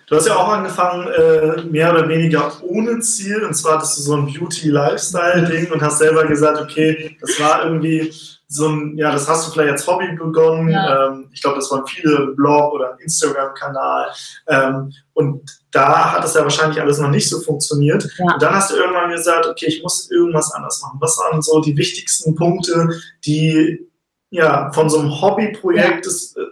Du 0.08 0.18
hast 0.18 0.28
ja 0.28 0.36
auch 0.36 0.50
angefangen, 0.50 1.08
äh, 1.08 1.64
mehr 1.64 1.92
oder 1.92 2.08
weniger 2.10 2.52
ohne 2.64 3.00
Ziel, 3.00 3.46
und 3.46 3.54
zwar 3.54 3.76
hattest 3.76 3.98
du 3.98 4.02
so 4.02 4.16
ein 4.16 4.26
Beauty-Lifestyle-Ding 4.26 5.72
und 5.72 5.82
hast 5.82 6.00
selber 6.00 6.26
gesagt, 6.26 6.60
okay, 6.60 7.18
das 7.22 7.40
war 7.40 7.64
irgendwie 7.64 8.12
so 8.52 8.68
ein, 8.68 8.98
ja, 8.98 9.12
das 9.14 9.30
hast 9.30 9.48
du 9.48 9.52
vielleicht 9.52 9.72
als 9.72 9.88
Hobby 9.88 10.14
begonnen. 10.14 10.70
Ja. 10.70 11.08
Ähm, 11.08 11.30
ich 11.32 11.42
glaube, 11.42 11.56
das 11.56 11.72
waren 11.72 11.88
viele 11.88 12.34
Blog 12.36 12.74
oder 12.74 12.98
Instagram-Kanal. 13.00 14.08
Ähm, 14.48 14.94
und 15.14 15.62
da 15.72 16.12
hat 16.12 16.26
es 16.26 16.34
ja 16.34 16.44
wahrscheinlich 16.44 16.82
alles 16.82 17.00
noch 17.00 17.10
nicht 17.10 17.30
so 17.30 17.40
funktioniert. 17.40 18.06
Ja. 18.18 18.34
Und 18.34 18.42
dann 18.42 18.54
hast 18.54 18.72
du 18.72 18.76
irgendwann 18.76 19.10
gesagt, 19.10 19.48
okay, 19.48 19.68
ich 19.68 19.82
muss 19.82 20.12
irgendwas 20.12 20.52
anders 20.52 20.82
machen. 20.82 20.98
Was 21.00 21.18
waren 21.18 21.42
so 21.42 21.62
die 21.62 21.78
wichtigsten 21.78 22.36
Punkte, 22.36 22.90
die 23.26 23.88
ja 24.32 24.70
von 24.74 24.90
so 24.90 25.00
einem 25.00 25.22
Hobbyprojekt, 25.22 26.06
ja. 26.06 26.42
Äh, 26.42 26.46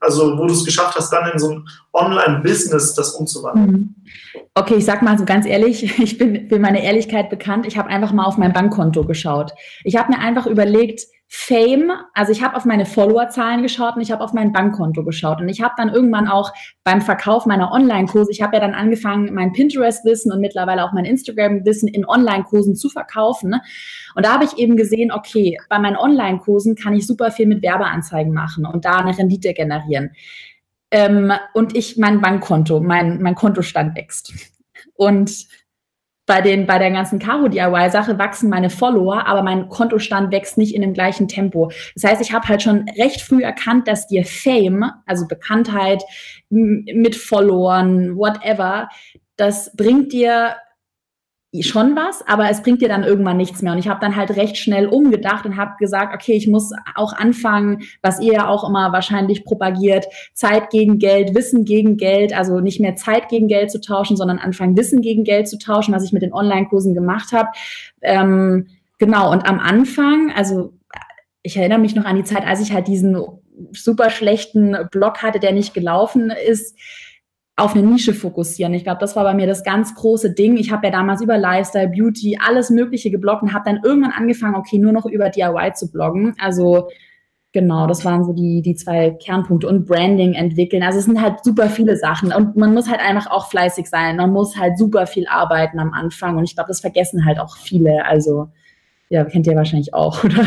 also 0.00 0.36
wo 0.36 0.46
du 0.46 0.52
es 0.52 0.64
geschafft 0.64 0.94
hast, 0.96 1.10
dann 1.10 1.30
in 1.32 1.38
so 1.38 1.52
ein 1.52 1.68
Online-Business 1.94 2.94
das 2.94 3.12
umzuwandeln? 3.12 3.70
Mhm. 3.70 3.94
Okay, 4.54 4.74
ich 4.76 4.84
sag 4.84 5.00
mal 5.00 5.18
so 5.18 5.24
ganz 5.24 5.46
ehrlich, 5.46 5.98
ich 5.98 6.18
bin 6.18 6.50
für 6.50 6.58
meine 6.58 6.84
Ehrlichkeit 6.84 7.30
bekannt. 7.30 7.66
Ich 7.66 7.78
habe 7.78 7.88
einfach 7.88 8.12
mal 8.12 8.26
auf 8.26 8.36
mein 8.36 8.52
Bankkonto 8.52 9.04
geschaut. 9.04 9.52
Ich 9.84 9.96
habe 9.96 10.12
mir 10.12 10.18
einfach 10.18 10.46
überlegt, 10.46 11.06
Fame, 11.28 11.92
also 12.14 12.30
ich 12.30 12.42
habe 12.42 12.54
auf 12.54 12.64
meine 12.64 12.86
Followerzahlen 12.86 13.62
geschaut 13.62 13.96
und 13.96 14.02
ich 14.02 14.12
habe 14.12 14.22
auf 14.22 14.32
mein 14.32 14.52
Bankkonto 14.52 15.02
geschaut 15.02 15.40
und 15.40 15.48
ich 15.48 15.60
habe 15.60 15.74
dann 15.76 15.92
irgendwann 15.92 16.28
auch 16.28 16.52
beim 16.84 17.02
Verkauf 17.02 17.46
meiner 17.46 17.72
Online-Kurse, 17.72 18.30
ich 18.30 18.42
habe 18.42 18.54
ja 18.54 18.60
dann 18.60 18.74
angefangen, 18.74 19.34
mein 19.34 19.52
Pinterest-Wissen 19.52 20.30
und 20.30 20.40
mittlerweile 20.40 20.84
auch 20.84 20.92
mein 20.92 21.04
Instagram-Wissen 21.04 21.88
in 21.88 22.06
Online-Kursen 22.06 22.76
zu 22.76 22.88
verkaufen. 22.88 23.56
Und 24.14 24.24
da 24.24 24.34
habe 24.34 24.44
ich 24.44 24.56
eben 24.56 24.76
gesehen, 24.76 25.10
okay, 25.10 25.58
bei 25.68 25.80
meinen 25.80 25.96
Online-Kursen 25.96 26.76
kann 26.76 26.94
ich 26.94 27.08
super 27.08 27.32
viel 27.32 27.46
mit 27.46 27.60
Werbeanzeigen 27.60 28.32
machen 28.32 28.64
und 28.64 28.84
da 28.84 28.98
eine 28.98 29.18
Rendite 29.18 29.52
generieren. 29.52 30.12
Ähm, 30.92 31.32
und 31.54 31.76
ich, 31.76 31.96
mein 31.96 32.20
Bankkonto, 32.20 32.78
mein, 32.78 33.20
mein 33.20 33.34
Kontostand 33.34 33.96
wächst. 33.96 34.32
Und 34.94 35.48
bei, 36.26 36.40
den, 36.42 36.66
bei 36.66 36.78
der 36.78 36.90
ganzen 36.90 37.18
Caro-DIY-Sache 37.18 38.18
wachsen 38.18 38.50
meine 38.50 38.68
Follower, 38.68 39.26
aber 39.26 39.42
mein 39.42 39.68
Kontostand 39.68 40.32
wächst 40.32 40.58
nicht 40.58 40.74
in 40.74 40.82
dem 40.82 40.92
gleichen 40.92 41.28
Tempo. 41.28 41.70
Das 41.94 42.04
heißt, 42.04 42.20
ich 42.20 42.32
habe 42.32 42.48
halt 42.48 42.62
schon 42.62 42.88
recht 42.98 43.22
früh 43.22 43.42
erkannt, 43.42 43.86
dass 43.86 44.08
dir 44.08 44.24
Fame, 44.24 44.90
also 45.06 45.26
Bekanntheit 45.28 46.02
mit 46.50 47.14
Followern, 47.14 48.16
whatever, 48.16 48.88
das 49.36 49.74
bringt 49.76 50.12
dir 50.12 50.56
schon 51.62 51.96
was, 51.96 52.26
aber 52.26 52.50
es 52.50 52.62
bringt 52.62 52.82
dir 52.82 52.88
dann 52.88 53.04
irgendwann 53.04 53.36
nichts 53.36 53.62
mehr. 53.62 53.72
Und 53.72 53.78
ich 53.78 53.88
habe 53.88 54.00
dann 54.00 54.16
halt 54.16 54.36
recht 54.36 54.56
schnell 54.56 54.86
umgedacht 54.86 55.44
und 55.46 55.56
habe 55.56 55.72
gesagt, 55.78 56.14
okay, 56.14 56.32
ich 56.32 56.46
muss 56.46 56.72
auch 56.94 57.12
anfangen, 57.12 57.82
was 58.02 58.20
ihr 58.20 58.34
ja 58.34 58.48
auch 58.48 58.68
immer 58.68 58.92
wahrscheinlich 58.92 59.44
propagiert, 59.44 60.06
Zeit 60.32 60.70
gegen 60.70 60.98
Geld, 60.98 61.34
Wissen 61.34 61.64
gegen 61.64 61.96
Geld, 61.96 62.36
also 62.36 62.60
nicht 62.60 62.80
mehr 62.80 62.96
Zeit 62.96 63.28
gegen 63.28 63.48
Geld 63.48 63.70
zu 63.70 63.80
tauschen, 63.80 64.16
sondern 64.16 64.38
anfangen, 64.38 64.76
Wissen 64.76 65.00
gegen 65.00 65.24
Geld 65.24 65.48
zu 65.48 65.58
tauschen, 65.58 65.94
was 65.94 66.04
ich 66.04 66.12
mit 66.12 66.22
den 66.22 66.32
Online-Kursen 66.32 66.94
gemacht 66.94 67.32
habe. 67.32 67.48
Ähm, 68.02 68.66
genau, 68.98 69.30
und 69.32 69.48
am 69.48 69.58
Anfang, 69.58 70.32
also 70.34 70.72
ich 71.42 71.56
erinnere 71.56 71.78
mich 71.78 71.94
noch 71.94 72.04
an 72.04 72.16
die 72.16 72.24
Zeit, 72.24 72.46
als 72.46 72.60
ich 72.60 72.72
halt 72.72 72.88
diesen 72.88 73.16
super 73.72 74.10
schlechten 74.10 74.76
Blog 74.90 75.22
hatte, 75.22 75.40
der 75.40 75.52
nicht 75.52 75.74
gelaufen 75.74 76.30
ist 76.30 76.76
auf 77.56 77.74
eine 77.74 77.86
Nische 77.86 78.12
fokussieren. 78.12 78.74
Ich 78.74 78.84
glaube, 78.84 79.00
das 79.00 79.16
war 79.16 79.24
bei 79.24 79.32
mir 79.32 79.46
das 79.46 79.64
ganz 79.64 79.94
große 79.94 80.34
Ding. 80.34 80.58
Ich 80.58 80.70
habe 80.70 80.86
ja 80.86 80.92
damals 80.92 81.22
über 81.22 81.38
Lifestyle, 81.38 81.88
Beauty, 81.88 82.38
alles 82.38 82.68
Mögliche 82.68 83.10
gebloggt 83.10 83.42
und 83.42 83.54
habe 83.54 83.64
dann 83.64 83.80
irgendwann 83.82 84.12
angefangen, 84.12 84.56
okay, 84.56 84.78
nur 84.78 84.92
noch 84.92 85.06
über 85.06 85.30
DIY 85.30 85.72
zu 85.74 85.90
bloggen. 85.90 86.34
Also 86.38 86.88
genau, 87.52 87.86
das 87.86 88.04
waren 88.04 88.24
so 88.24 88.34
die, 88.34 88.60
die 88.60 88.74
zwei 88.74 89.10
Kernpunkte 89.10 89.68
und 89.68 89.86
Branding 89.86 90.34
entwickeln. 90.34 90.82
Also 90.82 90.98
es 90.98 91.06
sind 91.06 91.22
halt 91.22 91.42
super 91.42 91.70
viele 91.70 91.96
Sachen 91.96 92.30
und 92.30 92.56
man 92.56 92.74
muss 92.74 92.90
halt 92.90 93.00
einfach 93.00 93.30
auch 93.30 93.48
fleißig 93.48 93.88
sein. 93.88 94.18
Man 94.18 94.32
muss 94.32 94.58
halt 94.58 94.76
super 94.76 95.06
viel 95.06 95.26
arbeiten 95.26 95.78
am 95.78 95.94
Anfang 95.94 96.36
und 96.36 96.44
ich 96.44 96.54
glaube, 96.54 96.68
das 96.68 96.80
vergessen 96.80 97.24
halt 97.24 97.40
auch 97.40 97.56
viele. 97.56 98.04
Also 98.04 98.48
ja, 99.08 99.24
kennt 99.24 99.46
ihr 99.46 99.54
wahrscheinlich 99.54 99.94
auch, 99.94 100.24
oder? 100.24 100.44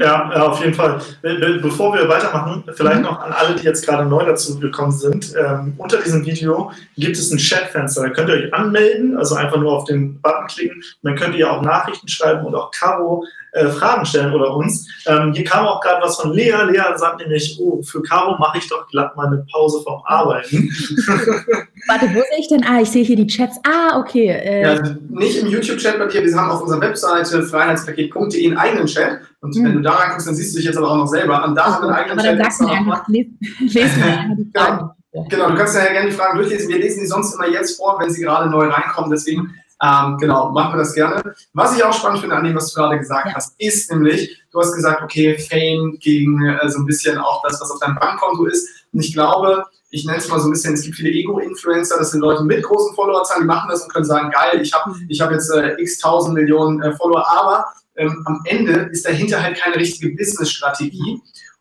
Ja, 0.00 0.30
ja 0.34 0.46
auf 0.48 0.60
jeden 0.60 0.74
Fall. 0.74 1.00
Be 1.22 1.58
bevor 1.62 1.94
wir 1.94 2.08
weitermachen, 2.08 2.64
vielleicht 2.74 2.98
mhm. 2.98 3.02
noch 3.04 3.20
an 3.20 3.32
alle, 3.32 3.54
die 3.54 3.64
jetzt 3.64 3.86
gerade 3.86 4.04
neu 4.04 4.24
dazu 4.24 4.58
gekommen 4.58 4.92
sind. 4.92 5.34
Ähm, 5.36 5.74
unter 5.76 6.02
diesem 6.02 6.24
Video 6.24 6.72
gibt 6.96 7.16
es 7.16 7.30
ein 7.30 7.38
Chatfenster. 7.38 8.02
Da 8.02 8.10
könnt 8.10 8.28
ihr 8.30 8.34
euch 8.34 8.54
anmelden, 8.54 9.16
also 9.16 9.36
einfach 9.36 9.58
nur 9.58 9.72
auf 9.72 9.84
den 9.84 10.20
Button 10.20 10.46
klicken. 10.48 10.76
Und 10.76 10.84
dann 11.02 11.14
könnt 11.16 11.36
ihr 11.36 11.50
auch 11.50 11.62
Nachrichten 11.62 12.08
schreiben 12.08 12.44
und 12.46 12.54
auch 12.54 12.70
Caro 12.72 13.24
äh, 13.52 13.68
Fragen 13.68 14.04
stellen 14.04 14.34
oder 14.34 14.54
uns. 14.54 14.88
Ähm, 15.06 15.32
hier 15.32 15.44
kam 15.44 15.66
auch 15.66 15.80
gerade 15.80 16.02
was 16.02 16.20
von 16.20 16.32
Lea. 16.32 16.54
Lea 16.68 16.96
sagt 16.96 17.20
nämlich, 17.20 17.58
oh, 17.60 17.80
für 17.82 18.02
Caro 18.02 18.36
mache 18.38 18.58
ich 18.58 18.68
doch 18.68 18.88
glatt 18.88 19.16
mal 19.16 19.28
eine 19.28 19.44
Pause 19.52 19.82
vom 19.84 20.02
Arbeiten. 20.04 20.68
Warte, 21.88 22.06
wo 22.14 22.20
sehe 22.20 22.38
ich 22.38 22.48
denn? 22.48 22.64
Ah, 22.64 22.80
ich 22.82 22.90
sehe 22.90 23.02
hier 23.02 23.16
die 23.16 23.26
Chats. 23.26 23.58
Ah, 23.66 23.98
okay. 23.98 24.28
Äh. 24.28 24.62
Ja, 24.62 24.96
nicht 25.08 25.38
im 25.38 25.48
YouTube-Chat 25.48 25.98
bei 25.98 26.06
dir. 26.06 26.22
Wir 26.22 26.36
haben 26.36 26.50
auf 26.50 26.60
unserer 26.60 26.82
Webseite 26.82 27.42
freiheitspaket.de 27.42 28.46
einen 28.46 28.58
eigenen 28.58 28.86
Chat. 28.86 29.20
Und 29.40 29.56
hm. 29.56 29.64
wenn 29.64 29.72
du 29.74 29.80
da 29.80 29.92
reinguckst, 29.92 30.26
dann 30.26 30.34
siehst 30.34 30.52
du 30.52 30.58
dich 30.58 30.66
jetzt 30.66 30.76
aber 30.76 30.90
auch 30.90 30.96
noch 30.96 31.06
selber. 31.06 31.42
Und 31.44 31.54
da 31.54 31.64
haben 31.64 31.84
wir 31.84 31.88
einen 31.88 31.96
eigenen 31.96 32.18
aber 32.18 32.22
Chat. 32.22 32.32
Aber 32.32 32.42
dann 32.42 32.44
sagst 32.44 32.60
du 32.60 32.64
mir 32.64 32.72
einfach, 32.72 33.08
lesen 33.08 33.38
wir 33.58 34.36
die 34.36 34.50
Fragen. 34.54 34.90
Genau, 35.30 35.50
du 35.50 35.56
kannst 35.56 35.74
ja 35.74 35.90
gerne 35.90 36.10
die 36.10 36.14
Fragen 36.14 36.38
durchlesen. 36.38 36.68
Wir 36.68 36.78
lesen 36.78 37.00
die 37.00 37.06
sonst 37.06 37.34
immer 37.34 37.48
jetzt 37.48 37.78
vor, 37.78 37.98
wenn 37.98 38.10
sie 38.10 38.20
gerade 38.20 38.50
neu 38.50 38.68
reinkommen. 38.68 39.10
Deswegen 39.10 39.50
ähm, 39.82 40.16
genau, 40.18 40.50
machen 40.50 40.74
wir 40.74 40.78
das 40.78 40.92
gerne. 40.92 41.22
Was 41.52 41.76
ich 41.76 41.84
auch 41.84 41.92
spannend 41.92 42.20
finde 42.20 42.36
an 42.36 42.44
dem, 42.44 42.56
was 42.56 42.72
du 42.72 42.80
gerade 42.80 42.98
gesagt 42.98 43.28
ja. 43.28 43.34
hast, 43.34 43.54
ist 43.60 43.90
nämlich, 43.92 44.42
du 44.50 44.60
hast 44.60 44.74
gesagt, 44.74 45.02
okay, 45.02 45.38
Fame 45.38 45.96
gegen 46.00 46.44
äh, 46.44 46.68
so 46.68 46.80
ein 46.80 46.86
bisschen 46.86 47.16
auch 47.18 47.42
das, 47.44 47.60
was 47.60 47.70
auf 47.70 47.78
deinem 47.78 47.94
Bankkonto 47.94 48.46
ist. 48.46 48.86
Und 48.92 49.00
ich 49.00 49.12
glaube, 49.12 49.64
ich 49.90 50.04
nenne 50.04 50.18
es 50.18 50.28
mal 50.28 50.38
so 50.38 50.48
ein 50.48 50.52
bisschen, 50.52 50.74
es 50.74 50.82
gibt 50.82 50.96
viele 50.96 51.10
Ego-Influencer, 51.10 51.96
das 51.98 52.10
sind 52.10 52.20
Leute 52.20 52.44
mit 52.44 52.62
großen 52.62 52.94
Followerzahlen, 52.94 53.42
die 53.42 53.46
machen 53.46 53.70
das 53.70 53.82
und 53.82 53.92
können 53.92 54.04
sagen, 54.04 54.30
geil, 54.30 54.60
ich 54.60 54.72
habe 54.72 54.94
ich 55.08 55.20
hab 55.20 55.30
jetzt 55.30 55.50
äh, 55.50 55.80
x 55.80 55.98
tausend 55.98 56.34
Millionen 56.34 56.82
äh, 56.82 56.92
Follower, 56.94 57.26
aber 57.26 57.64
ähm, 57.96 58.22
am 58.26 58.42
Ende 58.44 58.90
ist 58.92 59.06
dahinter 59.06 59.42
halt 59.42 59.56
keine 59.56 59.76
richtige 59.76 60.14
Business-Strategie. 60.14 61.20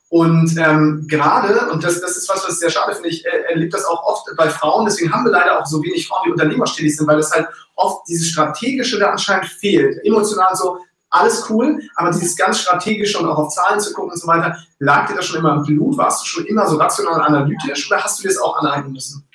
Und 0.09 0.55
ähm, 0.57 1.05
gerade, 1.07 1.69
und 1.69 1.83
das, 1.83 1.99
das 1.99 2.15
ist 2.15 2.29
was, 2.29 2.47
was 2.47 2.59
sehr 2.59 2.69
schade 2.69 2.93
finde, 2.93 3.09
ich 3.09 3.25
äh, 3.25 3.43
erlebe 3.49 3.71
das 3.71 3.85
auch 3.85 4.03
oft 4.03 4.25
bei 4.37 4.49
Frauen, 4.49 4.85
deswegen 4.85 5.11
haben 5.11 5.25
wir 5.25 5.31
leider 5.31 5.59
auch 5.59 5.65
so 5.65 5.83
wenig 5.83 6.07
Frauen, 6.07 6.23
die 6.25 6.31
unternehmerstätig 6.31 6.95
sind, 6.95 7.07
weil 7.07 7.17
das 7.17 7.31
halt 7.31 7.47
oft 7.75 8.07
dieses 8.07 8.27
Strategische 8.29 8.99
da 8.99 9.11
anscheinend 9.11 9.47
fehlt. 9.47 10.03
Emotional 10.05 10.55
so, 10.55 10.79
alles 11.09 11.49
cool, 11.49 11.81
aber 11.95 12.11
dieses 12.11 12.35
ganz 12.35 12.59
Strategische 12.59 13.17
und 13.19 13.27
auch 13.27 13.37
auf 13.37 13.53
Zahlen 13.53 13.79
zu 13.79 13.93
gucken 13.93 14.11
und 14.11 14.19
so 14.19 14.27
weiter, 14.27 14.57
lag 14.79 15.07
dir 15.07 15.15
das 15.15 15.25
schon 15.25 15.39
immer 15.39 15.55
im 15.55 15.63
Blut? 15.63 15.97
Warst 15.97 16.23
du 16.23 16.27
schon 16.27 16.45
immer 16.45 16.67
so 16.67 16.77
rational 16.77 17.21
analytisch 17.21 17.89
oder 17.89 18.03
hast 18.03 18.19
du 18.19 18.23
dir 18.23 18.29
das 18.29 18.39
auch 18.39 18.57
aneignen 18.57 18.93
müssen? 18.93 19.27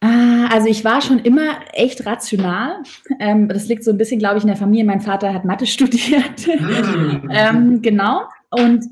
Ah, 0.00 0.46
also 0.52 0.68
ich 0.68 0.84
war 0.84 1.00
schon 1.00 1.18
immer 1.18 1.56
echt 1.72 2.04
rational. 2.06 2.82
Ähm, 3.18 3.48
das 3.48 3.66
liegt 3.66 3.82
so 3.82 3.90
ein 3.90 3.98
bisschen, 3.98 4.18
glaube 4.18 4.36
ich, 4.36 4.44
in 4.44 4.48
der 4.48 4.56
Familie. 4.56 4.84
Mein 4.84 5.00
Vater 5.00 5.32
hat 5.32 5.44
Mathe 5.44 5.66
studiert. 5.66 6.46
Mm. 6.46 7.28
ähm, 7.30 7.82
genau. 7.82 8.22
Und 8.50 8.84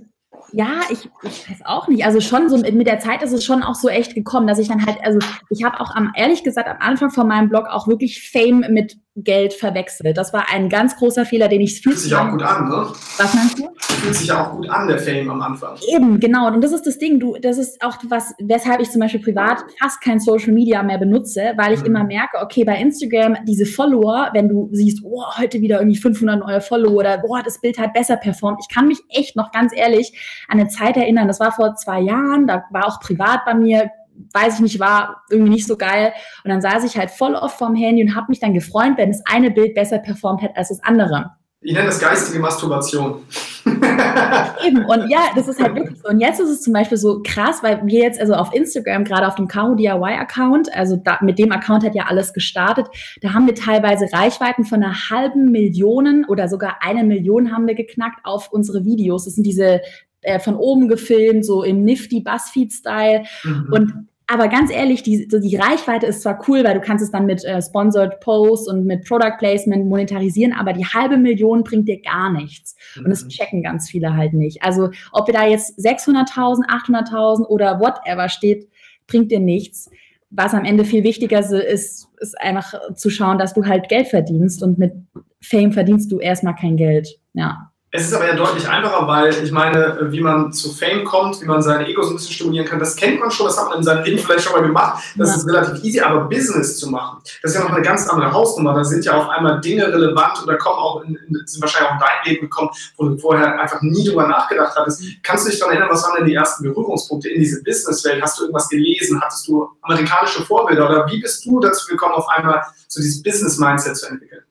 ja, 0.52 0.82
ich, 0.88 1.10
ich 1.24 1.50
weiß 1.50 1.62
auch 1.64 1.88
nicht. 1.88 2.04
Also 2.04 2.20
schon 2.20 2.48
so 2.48 2.56
mit 2.58 2.86
der 2.86 3.00
Zeit 3.00 3.22
ist 3.22 3.32
es 3.32 3.44
schon 3.44 3.62
auch 3.62 3.74
so 3.74 3.88
echt 3.88 4.14
gekommen, 4.14 4.46
dass 4.46 4.58
ich 4.58 4.68
dann 4.68 4.86
halt, 4.86 4.98
also 5.02 5.18
ich 5.50 5.64
habe 5.64 5.80
auch 5.80 5.94
am, 5.94 6.12
ehrlich 6.14 6.44
gesagt, 6.44 6.68
am 6.68 6.78
Anfang 6.80 7.10
von 7.10 7.26
meinem 7.26 7.48
Blog 7.48 7.66
auch 7.66 7.88
wirklich 7.88 8.30
Fame 8.30 8.64
mit 8.70 8.96
Geld 9.16 9.54
verwechselt. 9.54 10.16
Das 10.16 10.32
war 10.32 10.46
ein 10.52 10.68
ganz 10.68 10.96
großer 10.96 11.24
Fehler, 11.24 11.46
den 11.46 11.60
ich 11.60 11.80
fühlt 11.80 11.98
sich 11.98 12.12
auch 12.16 12.30
gut 12.30 12.42
an, 12.42 12.68
ne? 12.68 12.88
Was 13.16 13.32
meinst 13.32 13.58
du? 13.58 13.68
Fühlt 13.78 14.14
sich 14.16 14.26
ja 14.26 14.44
auch 14.44 14.56
gut 14.56 14.68
an, 14.68 14.88
der 14.88 14.98
Fame 14.98 15.30
am 15.30 15.40
Anfang. 15.40 15.76
Eben, 15.88 16.18
genau. 16.18 16.48
Und 16.48 16.62
das 16.62 16.72
ist 16.72 16.84
das 16.84 16.98
Ding. 16.98 17.20
Du, 17.20 17.36
das 17.40 17.56
ist 17.56 17.80
auch 17.80 17.96
was, 18.08 18.34
weshalb 18.40 18.80
ich 18.80 18.90
zum 18.90 19.00
Beispiel 19.00 19.20
privat 19.20 19.64
fast 19.80 20.00
kein 20.00 20.18
Social 20.18 20.52
Media 20.52 20.82
mehr 20.82 20.98
benutze, 20.98 21.52
weil 21.56 21.74
ich 21.74 21.80
mhm. 21.80 21.86
immer 21.86 22.04
merke, 22.04 22.38
okay, 22.42 22.64
bei 22.64 22.76
Instagram 22.76 23.36
diese 23.46 23.66
Follower, 23.66 24.30
wenn 24.32 24.48
du 24.48 24.68
siehst, 24.72 25.04
oh, 25.04 25.22
heute 25.38 25.60
wieder 25.60 25.78
irgendwie 25.78 25.98
500 25.98 26.40
neue 26.40 26.60
Follower 26.60 26.96
oder 26.96 27.22
oh, 27.24 27.38
das 27.44 27.60
Bild 27.60 27.78
hat 27.78 27.92
besser 27.92 28.16
performt. 28.16 28.58
Ich 28.68 28.74
kann 28.74 28.88
mich 28.88 28.98
echt 29.10 29.36
noch 29.36 29.52
ganz 29.52 29.72
ehrlich 29.76 30.12
an 30.48 30.58
eine 30.58 30.68
Zeit 30.68 30.96
erinnern. 30.96 31.28
Das 31.28 31.38
war 31.38 31.52
vor 31.52 31.76
zwei 31.76 32.00
Jahren. 32.00 32.48
Da 32.48 32.64
war 32.70 32.88
auch 32.88 32.98
privat 32.98 33.44
bei 33.44 33.54
mir 33.54 33.90
weiß 34.32 34.56
ich 34.56 34.60
nicht, 34.60 34.80
war 34.80 35.22
irgendwie 35.30 35.50
nicht 35.50 35.66
so 35.66 35.76
geil. 35.76 36.12
Und 36.44 36.50
dann 36.50 36.60
saß 36.60 36.84
ich 36.84 36.96
halt 36.96 37.10
voll 37.10 37.34
oft 37.34 37.58
vorm 37.58 37.74
Handy 37.74 38.02
und 38.02 38.14
habe 38.14 38.26
mich 38.28 38.40
dann 38.40 38.54
gefreut, 38.54 38.92
wenn 38.96 39.10
das 39.10 39.22
eine 39.26 39.50
Bild 39.50 39.74
besser 39.74 39.98
performt 39.98 40.42
hat 40.42 40.56
als 40.56 40.68
das 40.68 40.82
andere. 40.82 41.32
Ich 41.66 41.72
nenne 41.72 41.86
das 41.86 41.98
geistige 41.98 42.38
Masturbation. 42.40 43.22
Eben, 44.66 44.84
und 44.84 45.08
ja, 45.08 45.30
das 45.34 45.48
ist 45.48 45.62
halt 45.62 45.74
wirklich 45.74 45.98
so. 45.98 46.10
Und 46.10 46.20
jetzt 46.20 46.38
ist 46.38 46.50
es 46.50 46.60
zum 46.60 46.74
Beispiel 46.74 46.98
so 46.98 47.22
krass, 47.22 47.62
weil 47.62 47.80
wir 47.86 48.02
jetzt 48.02 48.20
also 48.20 48.34
auf 48.34 48.52
Instagram, 48.52 49.04
gerade 49.04 49.26
auf 49.26 49.36
dem 49.36 49.48
Caro 49.48 49.74
DIY-Account, 49.74 50.74
also 50.74 50.96
da, 50.96 51.18
mit 51.22 51.38
dem 51.38 51.52
Account 51.52 51.82
hat 51.82 51.94
ja 51.94 52.04
alles 52.06 52.34
gestartet, 52.34 52.88
da 53.22 53.32
haben 53.32 53.46
wir 53.46 53.54
teilweise 53.54 54.12
Reichweiten 54.12 54.66
von 54.66 54.82
einer 54.82 54.94
halben 55.08 55.52
Million 55.52 56.26
oder 56.28 56.48
sogar 56.48 56.80
eine 56.82 57.02
Million 57.02 57.50
haben 57.50 57.66
wir 57.66 57.74
geknackt 57.74 58.20
auf 58.24 58.52
unsere 58.52 58.84
Videos. 58.84 59.24
Das 59.24 59.34
sind 59.34 59.46
diese 59.46 59.80
äh, 60.24 60.40
von 60.40 60.56
oben 60.56 60.88
gefilmt, 60.88 61.44
so 61.46 61.62
im 61.62 61.82
nifty 61.84 62.20
Buzzfeed-Style. 62.20 63.24
Mhm. 63.44 63.72
Und 63.72 63.92
aber 64.26 64.48
ganz 64.48 64.70
ehrlich, 64.72 65.02
die, 65.02 65.28
die 65.28 65.56
Reichweite 65.56 66.06
ist 66.06 66.22
zwar 66.22 66.42
cool, 66.48 66.64
weil 66.64 66.74
du 66.74 66.80
kannst 66.80 67.04
es 67.04 67.10
dann 67.10 67.26
mit 67.26 67.44
äh, 67.44 67.60
Sponsored 67.60 68.20
Posts 68.20 68.68
und 68.68 68.86
mit 68.86 69.06
Product 69.06 69.36
Placement 69.38 69.86
monetarisieren, 69.86 70.54
aber 70.54 70.72
die 70.72 70.86
halbe 70.86 71.18
Million 71.18 71.62
bringt 71.62 71.88
dir 71.88 72.00
gar 72.00 72.32
nichts. 72.32 72.74
Mhm. 72.96 73.04
Und 73.04 73.10
das 73.10 73.24
mhm. 73.24 73.28
checken 73.28 73.62
ganz 73.62 73.90
viele 73.90 74.16
halt 74.16 74.32
nicht. 74.32 74.62
Also 74.62 74.90
ob 75.12 75.26
da 75.26 75.46
jetzt 75.46 75.78
600.000, 75.78 76.66
800.000 76.68 77.44
oder 77.46 77.80
whatever 77.80 78.30
steht, 78.30 78.68
bringt 79.06 79.30
dir 79.30 79.40
nichts. 79.40 79.90
Was 80.30 80.54
am 80.54 80.64
Ende 80.64 80.84
viel 80.84 81.04
wichtiger 81.04 81.40
ist, 81.40 82.08
ist 82.18 82.40
einfach 82.40 82.74
zu 82.94 83.10
schauen, 83.10 83.38
dass 83.38 83.52
du 83.52 83.66
halt 83.66 83.88
Geld 83.88 84.08
verdienst 84.08 84.62
und 84.62 84.78
mit 84.78 84.94
Fame 85.42 85.72
verdienst 85.72 86.10
du 86.10 86.18
erstmal 86.18 86.54
kein 86.56 86.76
Geld. 86.76 87.20
Ja. 87.34 87.73
Es 87.96 88.06
ist 88.06 88.12
aber 88.12 88.26
ja 88.26 88.34
deutlich 88.34 88.68
einfacher, 88.68 89.06
weil 89.06 89.32
ich 89.44 89.52
meine, 89.52 90.08
wie 90.10 90.20
man 90.20 90.52
zu 90.52 90.74
Fame 90.74 91.04
kommt, 91.04 91.40
wie 91.40 91.44
man 91.44 91.62
seine 91.62 91.86
Ego 91.86 92.02
so 92.02 92.10
ein 92.10 92.16
bisschen 92.16 92.32
stimulieren 92.32 92.66
kann, 92.66 92.80
das 92.80 92.96
kennt 92.96 93.20
man 93.20 93.30
schon, 93.30 93.46
das 93.46 93.56
hat 93.56 93.68
man 93.68 93.78
in 93.78 93.84
seinem 93.84 94.02
Leben 94.02 94.18
vielleicht 94.18 94.42
schon 94.42 94.52
mal 94.52 94.66
gemacht. 94.66 95.04
Das 95.16 95.28
ja. 95.28 95.36
ist 95.36 95.46
relativ 95.46 95.84
easy, 95.84 96.00
aber 96.00 96.24
Business 96.24 96.76
zu 96.80 96.90
machen, 96.90 97.22
das 97.40 97.52
ist 97.52 97.56
ja 97.56 97.62
noch 97.62 97.70
eine 97.70 97.82
ganz 97.82 98.08
andere 98.08 98.32
Hausnummer. 98.32 98.74
Da 98.74 98.82
sind 98.82 99.04
ja 99.04 99.16
auf 99.16 99.28
einmal 99.28 99.60
Dinge 99.60 99.86
relevant 99.86 100.40
und 100.40 100.48
da 100.48 100.56
kommen 100.56 100.76
auch 100.76 101.04
in, 101.04 101.14
in, 101.14 101.46
sind 101.46 101.62
wahrscheinlich 101.62 101.88
auch 101.88 101.94
in 101.94 102.00
dein 102.00 102.32
Leben 102.32 102.40
gekommen, 102.40 102.70
wo 102.96 103.10
du 103.10 103.16
vorher 103.16 103.60
einfach 103.60 103.80
nie 103.80 104.04
drüber 104.04 104.26
nachgedacht 104.26 104.74
hattest. 104.74 105.00
Kannst 105.22 105.46
du 105.46 105.50
dich 105.50 105.60
daran 105.60 105.76
erinnern, 105.76 105.92
was 105.92 106.02
waren 106.02 106.16
denn 106.16 106.26
die 106.26 106.34
ersten 106.34 106.64
Berührungspunkte 106.64 107.28
in 107.28 107.42
diese 107.42 107.62
Businesswelt? 107.62 108.20
Hast 108.20 108.40
du 108.40 108.42
irgendwas 108.42 108.68
gelesen? 108.68 109.20
Hattest 109.20 109.46
du 109.46 109.68
amerikanische 109.82 110.42
Vorbilder 110.42 110.90
oder 110.90 111.06
wie 111.08 111.20
bist 111.20 111.46
du 111.46 111.60
dazu 111.60 111.86
gekommen, 111.86 112.14
auf 112.14 112.28
einmal 112.28 112.60
so 112.88 113.00
dieses 113.00 113.22
Business-Mindset 113.22 113.96
zu 113.96 114.06
entwickeln? 114.08 114.42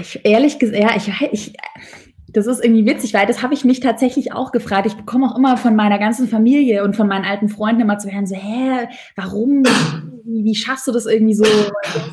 Ich, 0.00 0.24
ehrlich 0.24 0.58
gesagt, 0.58 0.82
ja, 0.82 0.96
ich, 0.96 1.08
ich 1.30 1.52
das 2.36 2.46
ist 2.46 2.62
irgendwie 2.62 2.84
witzig, 2.84 3.14
weil 3.14 3.26
das 3.26 3.42
habe 3.42 3.54
ich 3.54 3.64
mich 3.64 3.80
tatsächlich 3.80 4.32
auch 4.32 4.52
gefragt. 4.52 4.86
Ich 4.86 4.94
bekomme 4.94 5.26
auch 5.26 5.38
immer 5.38 5.56
von 5.56 5.74
meiner 5.74 5.98
ganzen 5.98 6.28
Familie 6.28 6.84
und 6.84 6.94
von 6.94 7.08
meinen 7.08 7.24
alten 7.24 7.48
Freunden 7.48 7.80
immer 7.80 7.98
zu 7.98 8.10
hören, 8.10 8.26
so, 8.26 8.34
hä, 8.36 8.88
warum, 9.16 9.62
wie, 10.24 10.44
wie 10.44 10.54
schaffst 10.54 10.86
du 10.86 10.92
das 10.92 11.06
irgendwie 11.06 11.34
so, 11.34 11.44